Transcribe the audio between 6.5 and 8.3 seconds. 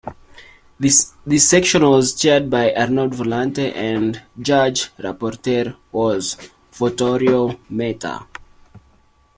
Vittorio Metta.